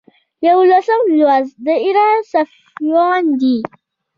[0.47, 3.57] یوولسم لوست د ایران صفویان دي.